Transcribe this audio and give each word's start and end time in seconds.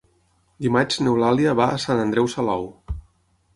Dimarts 0.65 0.97
n'Eulàlia 1.01 1.53
va 1.61 1.69
a 1.73 1.77
Sant 1.85 2.03
Andreu 2.07 2.33
Salou. 2.39 2.69